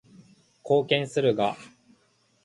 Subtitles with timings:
[0.63, 1.55] 貢献するが